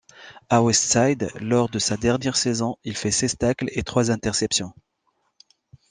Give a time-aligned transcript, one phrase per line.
[0.49, 4.73] À Westside, lors de sa dernière saison, il fait seize tacles et trois interceptions.